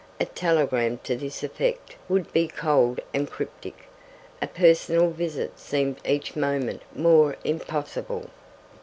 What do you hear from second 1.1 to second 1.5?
this